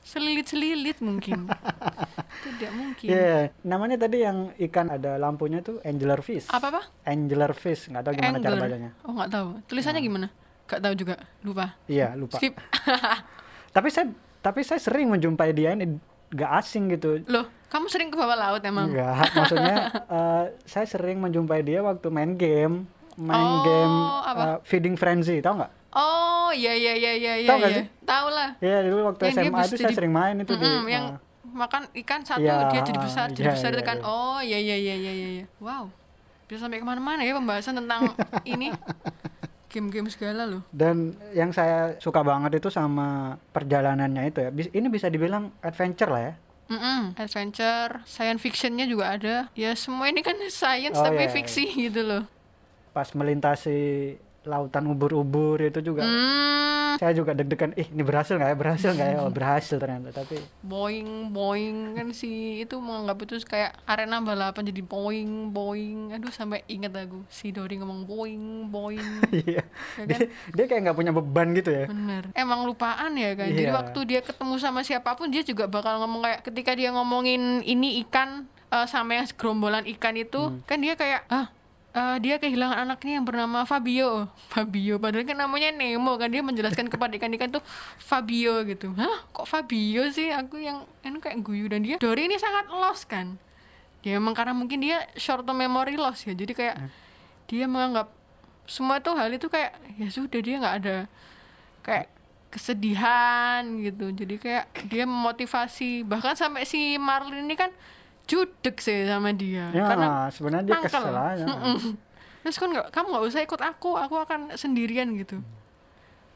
[0.02, 1.46] selilit-selilit mungkin
[2.40, 6.48] tidak mungkin Iya, namanya tadi yang ikan ada lampunya tuh anglerfish.
[6.48, 8.64] apa apa Anglerfish, nggak tahu gimana cara Angler.
[8.66, 8.90] bacanya.
[9.02, 10.26] oh nggak tahu tulisannya gimana
[10.64, 12.36] nggak tahu juga lupa Iya, lupa.
[12.36, 12.54] skip
[13.70, 17.20] Tapi saya tapi saya sering menjumpai dia ini nggak asing gitu.
[17.24, 19.76] loh kamu sering ke bawah laut emang Enggak, maksudnya
[20.16, 22.82] eh, saya sering menjumpai dia waktu main game,
[23.14, 24.42] main Oh, game apa?
[24.42, 25.72] eh, Feeding Frenzy, tau nggak?
[25.92, 27.70] oh iya iya iya iya iya Tahu iya.
[27.72, 27.84] sih?
[28.04, 31.04] tahu lah Iya, dulu waktu Yang SMA itu saya sering main itu di Mm-mm, yang
[31.10, 31.18] eh,
[31.52, 34.06] makan ikan satu Iya, dia jadi besar jadi iya, besar iya, itu kan iya.
[34.06, 35.46] oh iya iya iya iya iya iya.
[35.58, 35.90] wow
[36.46, 38.10] bisa sampai ke mana-mana ya pembahasan tentang
[38.54, 38.74] ini
[39.70, 44.50] game-game segala loh dan yang saya suka banget itu sama perjalanannya itu ya.
[44.50, 46.34] Ini bisa dibilang adventure lah ya.
[46.70, 51.34] Mm-mm, adventure science fictionnya juga ada ya semua ini kan science Oh, tapi iya, iya.
[51.34, 52.22] fiksi gitu loh
[52.90, 58.56] Pas melintasi lautan ubur-ubur itu juga hmm, saya juga deg-degan ih ini berhasil nggak ya
[58.56, 63.76] berhasil nggak ya oh, berhasil ternyata tapi boing boing kan si itu menganggap itu kayak
[63.84, 69.60] arena balapan jadi boing boing aduh sampai inget aku si Dori ngomong boing boing iya
[69.60, 69.64] Ya
[69.98, 70.06] kan?
[70.08, 70.18] dia,
[70.50, 72.24] dia kayak nggak punya beban gitu ya Bener.
[72.32, 73.46] Emang lupaan ya kan.
[73.46, 73.74] Jadi Iya.
[73.74, 78.00] waktu dia ketemu sama siapa pun dia juga bakal ngomong kayak ketika dia ngomongin ini
[78.02, 80.62] ikan eh, sama yang gerombolan ikan itu Hmm.
[80.64, 81.48] kan dia kayak ah
[81.90, 84.30] eh, dia kehilangan anaknya yang bernama Fabio.
[84.48, 87.62] Fabio padahal kan namanya Nemo kan dia menjelaskan kepada ikan-ikan tuh
[87.98, 88.94] Fabio gitu.
[88.94, 90.30] Hah, kok Fabio sih?
[90.30, 93.34] Aku yang ini kayak guyu dan dia Dori ini sangat lost kan.
[94.00, 96.32] Ya emang karena mungkin dia short term memory loss ya.
[96.32, 96.90] Jadi kayak Hmm.
[97.50, 98.08] dia menganggap
[98.70, 100.96] semua tuh hal itu kayak ya sudah dia nggak ada
[101.82, 102.06] kayak
[102.50, 107.74] kesedihan gitu jadi kayak dia memotivasi bahkan sampai si Marlin ini kan
[108.30, 109.74] judek sih sama dia.
[109.74, 111.46] Ya karena sebenarnya dia kesel aja.
[112.46, 115.42] Terus kan nggak kamu nggak usah ikut aku aku akan sendirian gitu.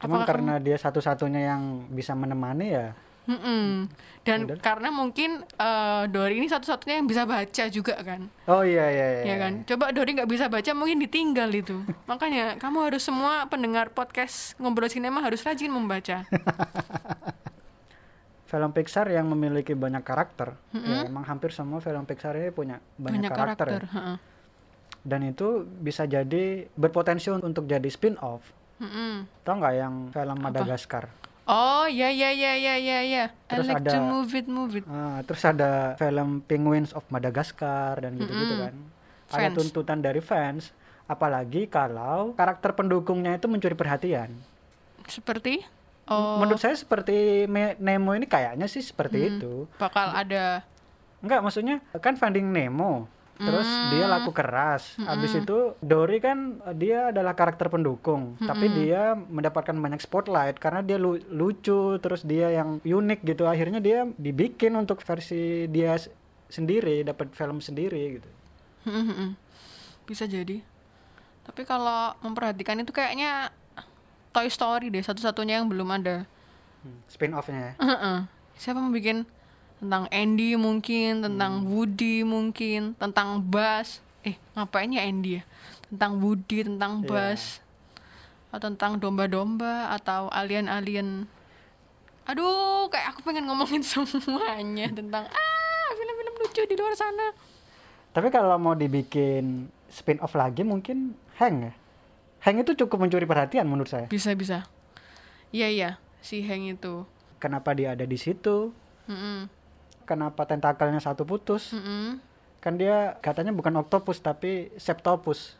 [0.03, 2.91] Cuman Apakah karena dia satu-satunya yang bisa menemani ya.
[3.25, 3.89] Mm-mm.
[4.21, 4.61] dan Udah.
[4.61, 8.29] karena mungkin eh, Dori ini satu-satunya yang bisa baca juga kan.
[8.45, 9.53] Oh iya iya iya, ya kan?
[9.65, 11.81] Coba Dori nggak bisa baca mungkin ditinggal itu.
[12.09, 16.21] Makanya kamu harus semua pendengar podcast ngobrol sinema harus rajin membaca
[18.55, 20.55] film Pixar yang memiliki banyak karakter.
[20.71, 23.67] Ya, emang hampir semua film Pixar ini punya banyak, banyak karakter.
[23.67, 24.15] karakter, ya.
[25.03, 28.47] Dan itu bisa jadi berpotensi untuk jadi spin-off.
[28.75, 29.27] Mm-mm.
[29.41, 31.11] Tau nggak yang film Madagaskar?
[31.45, 34.73] oh ya ya ya ya ya ya I Terus like to ada- move it move
[34.73, 38.73] it Ah, terus ada film Penguins of Madagascar dan gitu-gitu kan.
[39.27, 39.55] Ada Fans.
[39.55, 40.73] tuntutan dari fans,
[41.05, 44.33] apalagi kalau karakter pendukungnya itu mencuri perhatian.
[45.05, 45.61] seperti
[46.07, 47.45] oh Menurut saya seperti
[47.77, 49.29] Nemo ini kayaknya sih seperti Hmm.
[49.31, 49.53] itu.
[49.75, 50.61] bakal ada
[51.19, 53.09] Enggak, maksudnya kan Finding Nemo.
[53.35, 54.95] Terus dia laku keras.
[54.97, 60.95] Habis itu Dory kan dia adalah karakter pendukung, tapi dia mendapatkan banyak spotlight karena dia
[60.95, 63.43] lu- lucu, terus dia yang unik gitu.
[63.43, 65.99] Akhirnya dia dibikin untuk versi dia
[66.47, 68.29] sendiri, dapat film sendiri gitu.
[68.85, 69.33] Mm-mm.
[70.05, 70.61] bisa jadi
[71.41, 73.49] tapi kalau memperhatikan itu kayaknya
[74.35, 76.27] Toy Story deh satu-satunya yang belum ada
[76.83, 77.73] Hmm, Spin-off-nya ya.
[77.79, 78.17] Heeh.
[78.55, 79.25] siapa mau bikin
[79.75, 85.43] tentang Andy mungkin tentang Woody mungkin tentang Buzz eh ngapain ya Andy ya
[85.87, 87.07] tentang Woody tentang Iya.
[87.07, 87.43] Buzz
[88.47, 91.25] atau tentang domba-domba atau alien-alien
[92.23, 97.33] aduh kayak aku pengen ngomongin semuanya tentang ah film-film lucu di luar sana
[98.11, 101.73] Tapi kalau mau dibikin spin-off lagi mungkin Hank ya.
[102.45, 104.05] Hank itu cukup mencuri perhatian menurut saya.
[104.05, 104.69] bisa bisa
[105.49, 105.89] iya iya
[106.21, 108.73] si Hank itu Kenapa dia ada di situ?
[109.05, 109.45] Mm-mm.
[110.07, 111.75] Kenapa tentakelnya satu putus?
[111.75, 112.17] Mm-mm.
[112.57, 115.53] Kan dia katanya bukan octopus tapi septopus.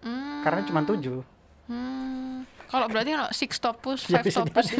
[0.00, 0.40] Mm.
[0.40, 1.20] Karena cuma tujuh.
[1.68, 2.48] Hmm.
[2.70, 4.72] Kalau berarti kalau six topus, Ya, five bisa topus.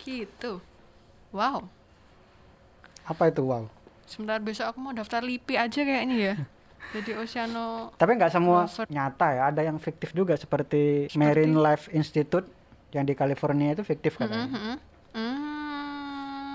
[0.00, 0.64] gitu.
[1.34, 1.68] Wow.
[3.04, 3.68] Apa itu wow?
[4.08, 6.34] Sebentar besok aku mau daftar LIPI aja kayaknya ya.
[6.90, 8.86] Jadi Oceano Tapi nggak semua Lover.
[8.86, 9.42] nyata ya.
[9.48, 12.46] Ada yang fiktif juga seperti, Marine Life Institute
[12.90, 14.46] yang di California itu fiktif katanya.
[14.46, 14.76] Mm-mm.
[15.14, 16.54] Hmm.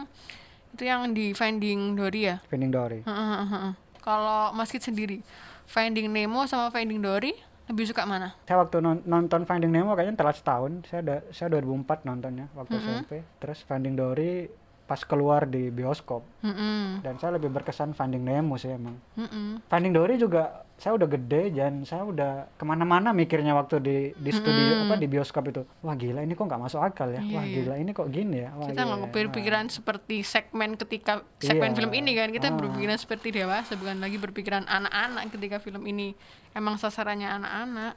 [0.71, 2.35] Itu yang di Finding Dory ya?
[2.47, 2.99] Finding Dory.
[3.03, 3.71] Heeh.
[3.99, 5.19] Kalau Mas Kit sendiri,
[5.65, 7.35] Finding Nemo sama Finding Dory
[7.67, 8.33] lebih suka mana?
[8.47, 10.87] Saya waktu non- nonton Finding Nemo kayaknya telat setahun.
[10.87, 13.11] Saya ada saya 2004 nontonnya waktu SMP.
[13.37, 14.47] Terus Finding Dory
[14.89, 16.25] pas keluar di bioskop.
[16.41, 17.05] Mm-mm.
[17.05, 18.97] Dan saya lebih berkesan Finding Nemo sih emang.
[19.13, 19.61] Mm-mm.
[19.69, 24.31] Finding Dory juga saya udah gede dan saya udah ke mana-mana mikirnya waktu di di
[24.33, 25.61] studio apa di bioskop itu.
[25.85, 27.21] Wah gila ini kok nggak masuk akal ya.
[27.21, 27.53] Wah iya.
[27.61, 28.49] gila ini kok gini ya.
[28.57, 31.77] Wah, kita nggak berpikiran seperti segmen ketika segmen Iya.
[31.77, 32.57] film ini kan kita Ah.
[32.57, 36.17] berpikiran seperti dewasa bukan lagi berpikiran anak-anak ketika film ini
[36.57, 37.93] emang sasarannya anak-anak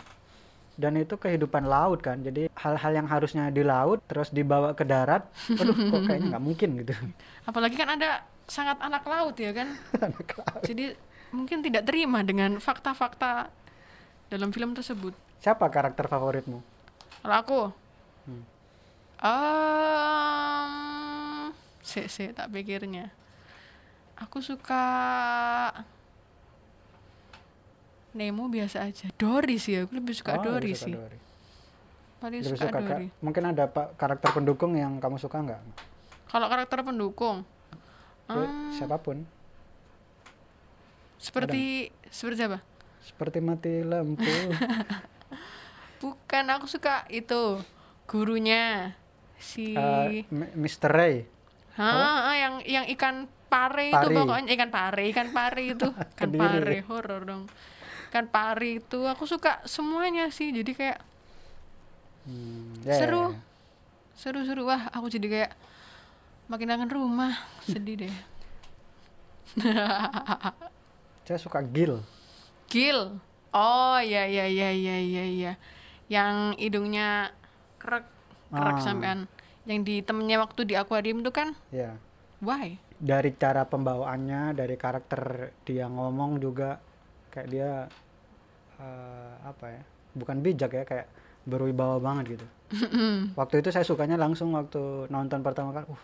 [0.76, 2.20] dan itu kehidupan laut kan.
[2.20, 6.70] Jadi hal-hal yang harusnya di laut terus dibawa ke darat aduh kok kayaknya nggak mungkin
[6.85, 6.92] gitu.
[7.44, 9.68] Apalagi kan ada sangat anak laut ya kan?
[10.68, 10.92] Jadi
[11.32, 13.48] mungkin tidak terima dengan fakta-fakta
[14.28, 15.12] dalam film tersebut.
[15.40, 16.61] Siapa karakter favoritmu?
[17.22, 17.70] Kalau aku?
[18.22, 18.44] Hmm.
[19.26, 20.70] um,
[21.82, 23.11] sih sih tak pikirnya.
[24.22, 24.87] Aku suka
[28.12, 29.09] Nemo biasa aja.
[29.14, 30.94] Dory sih aku lebih suka Oh, Dory lebih suka sih.
[30.94, 31.18] Dory.
[32.18, 33.07] paling Lebih suka, suka ka- Dory.
[33.18, 35.61] mungkin ada pak karakter pendukung yang kamu suka nggak?
[36.29, 37.42] Kalau karakter pendukung?
[38.25, 39.27] Ya, hmm, siapa pun.
[41.16, 42.59] Seperti seperti apa
[43.01, 44.22] seperti mati lampu.
[46.01, 47.59] Bukan aku suka itu
[48.05, 48.94] gurunya
[49.37, 50.87] si Eh, M- Mr.
[50.88, 51.27] Ray.
[51.75, 54.14] Hah, ah, yang yang ikan pare itu Pari.
[54.14, 55.88] pokoknya ikan pare, ikan pare itu.
[56.14, 57.42] Ikan pare horor dong.
[58.12, 60.53] Ikan pare itu aku suka semuanya sih.
[60.53, 61.01] Jadi kayak
[62.22, 63.33] Hmm, ya, Seru.
[63.33, 63.40] ya, ya.
[64.14, 65.53] seru-seru wah, aku jadi kayak
[66.46, 67.35] makin kangen rumah.
[67.64, 68.14] Sedih deh.
[71.27, 72.05] saya suka Gil
[72.68, 73.16] Gil.
[73.51, 75.53] Oh, ya ya ya ya ya ya.
[76.07, 77.33] Yang hidungnya
[77.77, 78.05] krek
[78.48, 78.85] krek Ah.
[78.85, 79.25] sampean.
[79.64, 81.96] Yang di temennya waktu di akuarium itu kan ya
[82.38, 82.77] why?
[82.98, 86.79] dari cara pembawaannya dari karakter dia ngomong juga
[87.33, 87.71] kayak dia
[88.77, 91.09] eh, apa ya bukan bijak ya kayak
[91.42, 92.47] berwibawa banget gitu.
[93.35, 96.03] Waktu itu saya sukanya langsung waktu nonton pertama kali uh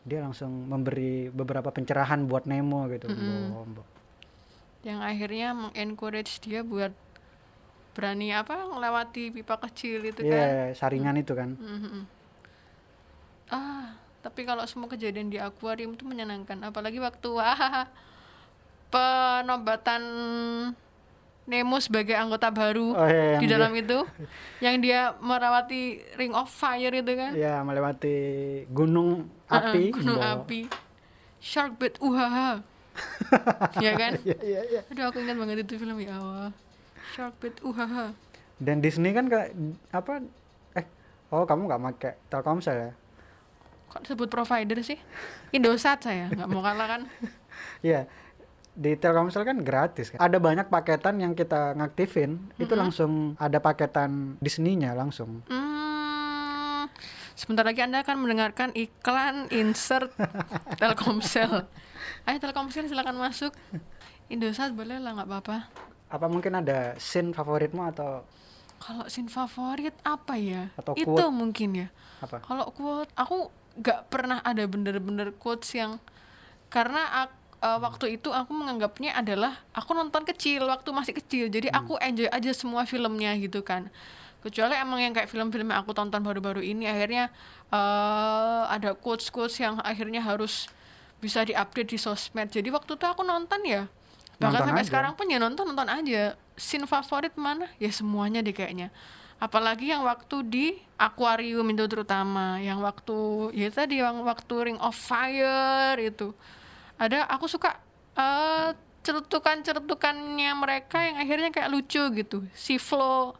[0.00, 3.04] dia langsung memberi beberapa pencerahan buat Nemo gitu
[3.52, 3.84] Bombok.
[4.80, 6.88] yang akhirnya mengencourage dia buat
[7.92, 10.78] berani apa ngelewati pipa kecil itu Iya, kan?
[10.78, 11.52] saringan itu kan.
[13.50, 17.88] Ah tapi kalau semua kejadian di akuarium itu menyenangkan apalagi waktu wah
[18.90, 20.02] penobatan
[21.50, 23.98] Nemo sebagai anggota baru oh iya yang di dia- dalam itu
[24.62, 25.82] yang dia merawati
[26.14, 28.16] ring of fire itu kan ya melewati
[28.70, 30.70] gunung api gunung Bo- api
[31.42, 32.62] shark bait uhaha
[33.84, 34.80] ya kan Iya, iya, iya.
[34.86, 36.50] aduh aku ingat banget itu film ya Allah
[37.10, 38.14] shark bait uhaha
[38.60, 39.56] dan Disney kan kayak
[39.90, 40.22] apa
[40.76, 40.86] eh
[41.30, 42.92] Oh, kamu nggak pakai Telkomsel ya?
[43.88, 44.98] Kok disebut provider sih?
[45.50, 47.02] Indosat saya, nggak mau kalah kan?
[47.86, 48.10] Iya.
[48.72, 50.18] Di Telkomsel kan gratis kan.
[50.18, 55.42] Ada banyak paketan yang kita ngaktifin, itu langsung ada paketan Disney-nya langsung.
[55.44, 56.86] Hmm,
[57.34, 60.14] sebentar lagi Anda akan mendengarkan iklan insert
[60.80, 61.66] Telkomsel.
[62.24, 63.52] Ayo Telkomsel silakan masuk.
[64.26, 65.56] Indosat boleh lah nggak apa-apa.
[66.08, 68.22] Apa mungkin ada scene favoritmu atau
[68.78, 70.70] Kalau scene favorit apa ya?
[70.74, 71.28] Atau Itu quote.
[71.28, 71.88] mungkin ya.
[72.18, 72.40] apa?
[72.40, 76.00] Kalau quote, aku nggak pernah ada bener-bener quotes yang
[76.66, 81.68] karena ak- eh, waktu itu aku menganggapnya adalah aku nonton kecil waktu masih kecil, jadi
[81.72, 83.88] aku enjoy aja semua filmnya gitu kan.
[84.40, 87.28] Kecuali emang yang kayak film-film yang aku tonton baru-baru ini akhirnya
[87.68, 90.66] eh, ada quotes-quotes yang akhirnya harus
[91.20, 92.48] bisa diupdate di sosmed.
[92.48, 93.84] Jadi waktu itu aku nonton ya.
[94.40, 94.88] Bahkan Nonton sampai aja.
[94.88, 96.32] sekarang pun ya nonton nonton aja.
[96.56, 97.68] Scene favorit mana?
[97.76, 98.88] Ya semuanya deh kayaknya.
[99.36, 102.56] Apalagi yang waktu di akuarium itu terutama.
[102.64, 103.18] Yang waktu
[103.52, 106.32] ya tadi yang waktu Ring of Fire itu
[107.00, 107.80] ada aku suka
[108.12, 112.44] eh cerutukan-cerutukannya mereka yang akhirnya kayak lucu gitu.
[112.52, 113.32] Si Flo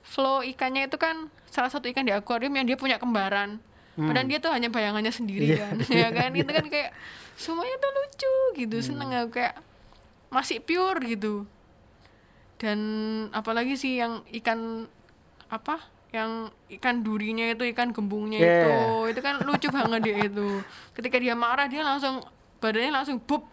[0.00, 3.58] Flo ikannya itu kan salah satu ikan di akuarium yang dia punya kembaran.
[3.98, 5.66] Padahal dia tuh hanya bayangannya sendiri Iya.
[5.66, 6.30] kan ya kan?
[6.32, 6.94] Itu kan kayak
[7.34, 9.58] semuanya tuh lucu gitu seneng aku kayak
[10.30, 11.44] masih pure gitu.
[12.56, 12.78] Dan
[13.32, 14.86] apalagi sih yang ikan
[15.50, 15.84] apa?
[16.10, 18.62] Yang ikan durinya itu ikan gembungnya Yeah.
[18.62, 18.74] itu.
[19.12, 20.48] itu kan lucu banget dia itu.
[20.96, 22.22] Ketika dia marah dia langsung
[22.60, 23.48] badannya langsung bup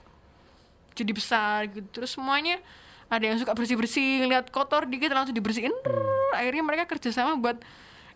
[0.94, 1.88] jadi besar gitu.
[2.02, 2.60] Terus semuanya
[3.08, 5.72] ada yang suka bersih bersih lihat kotor dikit langsung dibersihin.
[5.82, 6.36] Drrrr.
[6.36, 7.58] akhirnya mereka kerjasama buat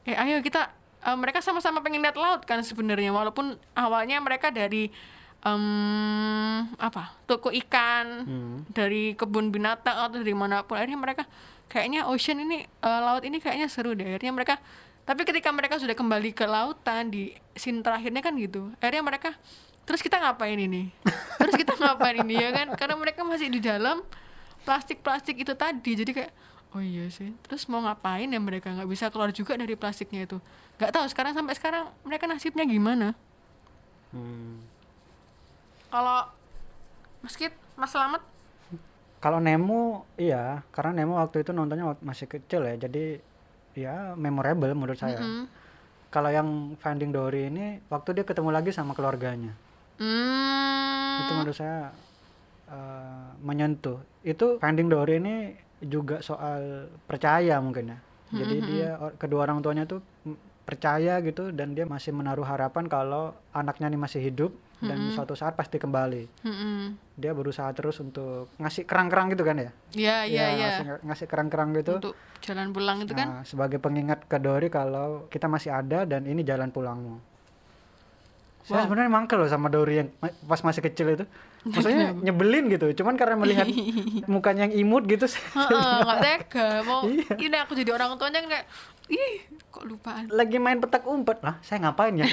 [0.03, 0.67] eh ayo kita
[1.01, 3.15] eh, mereka sama-sama pengen lihat laut kan sebenarnya.
[3.15, 4.91] Walaupun awalnya mereka dari
[5.41, 5.63] em,
[6.77, 8.57] apa toko ikan Hmm.
[8.69, 10.77] dari kebun binatang atau dari mana pun.
[10.77, 11.23] Akhirnya mereka
[11.71, 14.05] kayaknya ocean ini eh, laut ini kayaknya seru deh.
[14.17, 14.55] Akhirnya mereka
[15.01, 19.33] tapi ketika mereka sudah kembali ke lautan di scene terakhirnya kan gitu akhirnya mereka
[19.85, 20.91] terus kita ngapain ini?
[21.41, 22.67] Terus kita ngapain ini ya kan?
[22.77, 24.05] Karena mereka masih di dalam
[24.61, 25.91] plastik-plastik itu tadi.
[25.97, 26.31] Jadi kayak
[26.77, 27.33] oh iya sih.
[27.45, 28.69] Terus mau ngapain ya mereka?
[28.71, 30.37] Nggak bisa keluar juga dari plastiknya itu.
[30.77, 33.17] Nggak tahu sekarang sampai sekarang mereka nasibnya gimana?
[34.11, 34.59] Hmm.
[35.87, 36.27] kalau
[37.23, 38.19] Mas Kit, Mas Selamat
[39.21, 43.21] Kalau Nemo, iya, karena Nemo waktu itu nontonnya waktu masih kecil ya, jadi
[43.77, 45.21] ya memorable menurut saya.
[45.21, 45.45] Mm.
[46.09, 49.53] Kalau yang Finding Dory ini, waktu dia ketemu lagi sama keluarganya,
[50.01, 51.21] Hmm.
[51.21, 51.93] itu menurut saya
[52.65, 54.01] eh, menyentuh.
[54.25, 55.35] Itu Finding Dory ini
[55.81, 57.99] juga soal percaya mungkin ya.
[58.31, 59.99] Jadi dia or- kedua orang tuanya tuh
[60.63, 65.53] percaya gitu dan dia masih menaruh harapan kalau anaknya ini masih hidup dan suatu saat
[65.53, 66.41] pasti kembali.
[66.41, 66.97] Mm-mm.
[67.13, 69.71] Dia berusaha terus untuk ngasih kerang-kerang gitu kan ya?
[69.93, 70.67] Iya, iya, iya.
[70.73, 72.01] ngasih, ngasih kerang-kerang gitu.
[72.01, 73.27] Untuk jalan pulang itu kan.
[73.29, 77.30] Nah, sebagai pengingat ke Dori kalau kita masih ada dan ini jalan pulangmu.
[78.61, 81.25] Saya sebenarnya mangkel loh sama Dori yang pas masih kecil itu.
[81.61, 82.89] Maksudnya nyebelin gitu.
[83.01, 83.65] Cuman karena melihat
[84.31, 85.25] mukanya yang imut gitu.
[85.29, 86.67] saya nggak tega.
[86.85, 87.35] Mau Iya.
[87.37, 88.65] ini aku jadi orang tuanya kayak
[89.11, 90.31] ih, kok lupaan.
[90.31, 91.59] lagi main petak umpet lah.
[91.61, 92.23] Saya ngapain ya?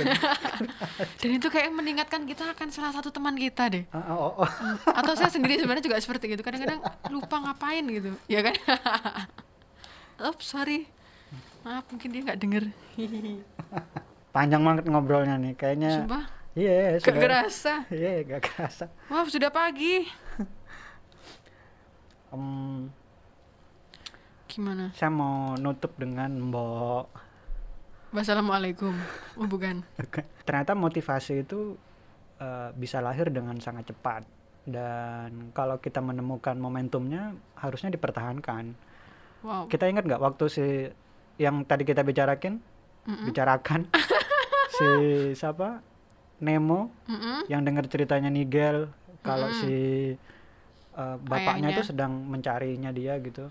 [1.21, 3.85] Dan itu kayak mengingatkan kita akan salah satu teman kita deh.
[3.91, 4.49] Ah, oh, oh.
[4.95, 6.43] Atau saya sendiri sebenarnya juga seperti itu.
[6.45, 6.79] Kadang-kadang
[7.11, 8.15] lupa ngapain gitu.
[8.31, 8.55] Ya kan?
[10.23, 10.87] Oops, sorry.
[11.67, 12.65] Maaf, mungkin dia nggak denger.
[14.39, 15.59] Panjang banget ngobrolnya nih.
[15.59, 16.25] Kayaknya Sumpah,
[16.55, 17.19] Iya, gak sudah.
[17.21, 17.75] kerasa.
[17.91, 18.85] Iya, gak kerasa.
[19.11, 20.07] Maaf, sudah pagi.
[22.29, 22.87] Em,
[24.47, 24.93] Gimana?
[24.93, 27.07] saya mau nutup dengan Mbok.
[28.11, 28.95] Wassalamualaikum.
[29.37, 29.83] Oh, bukan.
[30.47, 31.77] ternyata motivasi itu
[32.39, 34.25] eh, bisa lahir dengan sangat cepat
[34.69, 38.77] dan kalau kita menemukan momentumnya harusnya dipertahankan
[39.39, 39.71] Wow.
[39.71, 40.67] kita ingat nggak waktu si
[41.39, 42.03] yang tadi kita
[43.09, 43.81] bicarakin bicarakan.
[44.79, 44.87] Si
[45.35, 45.81] siapa?
[46.39, 47.51] Nemo Mm-mm.
[47.51, 48.87] yang dengar ceritanya Nigel.
[49.21, 50.15] Kalau si
[50.95, 53.51] eh, bapaknya itu sedang mencarinya dia gitu.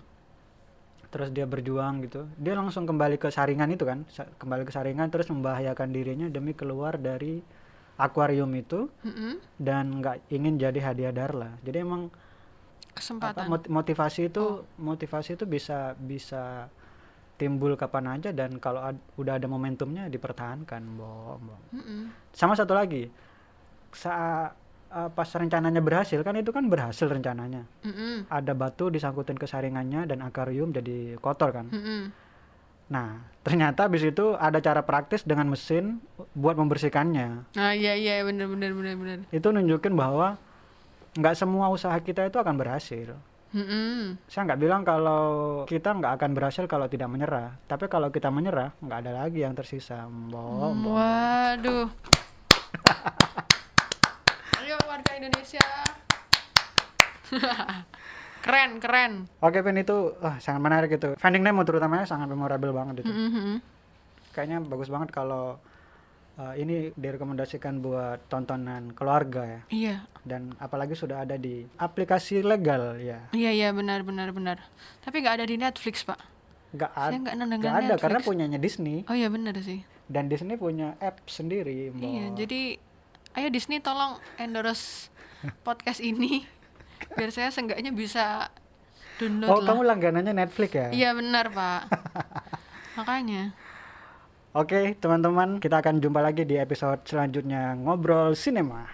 [1.08, 2.24] Terus dia berjuang gitu.
[2.36, 4.08] Dia langsung kembali ke saringan itu kan.
[4.08, 7.44] Sa- kembali ke saringan terus membahayakan dirinya demi keluar dari
[7.98, 8.88] akuarium itu.
[9.04, 9.36] Mm-mm.
[9.58, 13.46] dan nggak ingin jadi hadiah Darla jadi emang apa, Kesempatan.
[13.50, 16.70] mot- motivasi itu motivasi itu bisa bisa
[17.38, 21.60] timbul kapan aja dan kalau ad- udah ada momentumnya dipertahankan Mbok, Mbok.
[21.72, 22.00] Mm-mm.
[22.30, 23.06] sama satu lagi
[23.90, 24.52] saat
[24.88, 28.26] eh, pas rencananya berhasil kan itu kan berhasil rencananya Mm-mm.
[28.28, 32.10] ada batu disangkutin ke saringannya dan akuarium jadi kotor kan Mm-mm.
[32.88, 38.44] nah ternyata habis itu ada cara praktis dengan mesin buat membersihkannya Ah iya iya benar
[38.46, 39.18] benar benar benar.
[39.28, 40.36] itu nunjukin bahwa
[41.14, 43.14] nggak semua usaha kita itu akan berhasil
[43.48, 44.20] Mm-mm.
[44.28, 45.24] Saya nggak bilang kalau
[45.64, 49.56] kita nggak akan berhasil kalau tidak menyerah, tapi kalau kita menyerah nggak ada lagi yang
[49.56, 50.04] tersisa.
[50.04, 50.92] Mbok, mbok.
[50.92, 51.88] Waduh.
[54.60, 55.64] Ayo warga Indonesia.
[58.44, 59.12] keren, keren.
[59.40, 61.16] Oke, Pin itu ah, sangat menarik itu.
[61.16, 63.12] Finding Nemo terutamanya sangat memorable banget itu.
[63.12, 63.64] Mhm.
[64.36, 65.56] Kayaknya bagus banget kalau
[66.38, 69.60] uh, ini direkomendasikan buat tontonan keluarga ya.
[69.68, 73.26] Iya, Dan apalagi sudah ada di aplikasi legal ya.
[73.30, 74.62] iya, iya, benar, benar, benar.
[75.00, 76.20] Tapi nggak ada di Netflix, Pak.
[76.70, 78.02] Nggak Saya ad- nggak nonton nggak ada Netflix.
[78.02, 79.80] karena punyanya Disney Oh iya benar sih.
[80.06, 81.90] dan Disney punya app sendiri.
[81.90, 82.00] Mbok.
[82.00, 82.60] Iya, jadi
[83.34, 85.08] ayo Disney tolong endorse
[85.66, 86.44] podcast ini
[87.10, 88.52] biar saya seenggaknya bisa
[89.16, 89.66] download Oh, lah.
[89.66, 90.88] kamu langganannya Netflix ya?
[90.90, 91.82] Iya benar, Pak.
[92.98, 93.54] Makanya.
[94.58, 98.90] Oke, teman-teman, kita akan jumpa lagi di episode selanjutnya ngobrol sinema.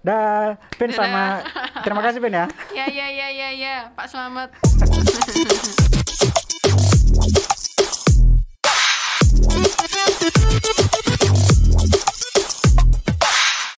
[0.00, 0.96] Dah, Pin Dadah.
[0.96, 1.44] sama
[1.84, 2.48] terima kasih Pin ya.
[2.80, 4.48] Ya ya ya ya ya, Pak Selamat.